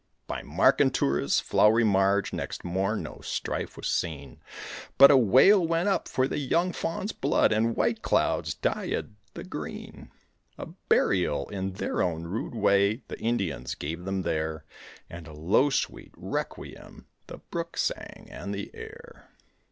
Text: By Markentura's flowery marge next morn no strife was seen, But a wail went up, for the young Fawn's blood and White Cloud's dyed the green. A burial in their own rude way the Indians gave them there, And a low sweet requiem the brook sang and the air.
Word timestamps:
By 0.25 0.41
Markentura's 0.41 1.39
flowery 1.39 1.83
marge 1.83 2.33
next 2.33 2.63
morn 2.63 3.03
no 3.03 3.19
strife 3.23 3.77
was 3.77 3.85
seen, 3.87 4.41
But 4.97 5.11
a 5.11 5.15
wail 5.17 5.63
went 5.67 5.89
up, 5.89 6.07
for 6.07 6.27
the 6.27 6.39
young 6.39 6.73
Fawn's 6.73 7.11
blood 7.11 7.51
and 7.51 7.75
White 7.75 8.01
Cloud's 8.01 8.55
dyed 8.55 9.13
the 9.35 9.43
green. 9.43 10.09
A 10.57 10.65
burial 10.89 11.47
in 11.49 11.73
their 11.73 12.01
own 12.01 12.23
rude 12.23 12.55
way 12.55 13.03
the 13.09 13.19
Indians 13.19 13.75
gave 13.75 14.05
them 14.05 14.23
there, 14.23 14.65
And 15.07 15.27
a 15.27 15.33
low 15.33 15.69
sweet 15.69 16.13
requiem 16.17 17.05
the 17.27 17.37
brook 17.37 17.77
sang 17.77 18.27
and 18.31 18.55
the 18.55 18.71
air. 18.73 19.29